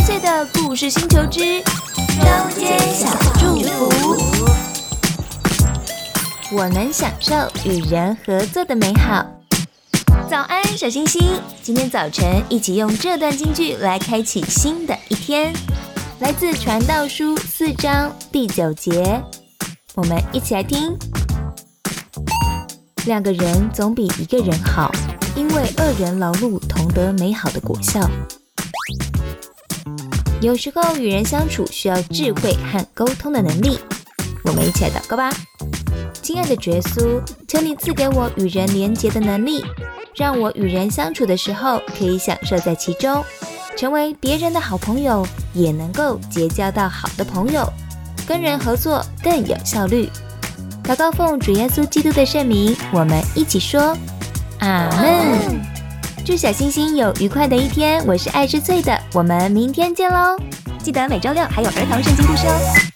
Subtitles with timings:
[0.00, 2.24] 岁的故事星球之中
[2.58, 3.90] 间小祝福。
[6.54, 7.34] 我能享受
[7.64, 9.24] 与人合作的美好。
[10.30, 11.40] 早安，小星星！
[11.62, 15.52] 今天早晨一起用这段京剧来开启新的一天，
[16.20, 19.22] 来自《传道书》四章第九节，
[19.94, 20.96] 我们一起来听。
[23.04, 24.90] 两个人总比一个人好，
[25.36, 28.00] 因为二人劳碌同得美好的果效。
[30.42, 33.78] 有时候与人相处需要智慧和沟通的能力，
[34.42, 35.30] 我们一起来祷告吧。
[36.20, 39.64] 亲爱的耶稣，求你赐给我与人连结的能力，
[40.16, 43.22] 让我与人相处的时候可以享受在其中，
[43.76, 45.24] 成为别人的好朋友，
[45.54, 47.72] 也能够结交到好的朋友，
[48.26, 50.10] 跟人合作更有效率。
[50.82, 53.96] 祷告奉主耶稣基督的圣名，我们一起说
[54.58, 55.71] 阿门。
[56.24, 60.36] 祝小星星有愉快的一天，我是爱吃脆的，我们明天见喽！
[60.78, 62.91] 记得每周六还有儿童圣经故事哦。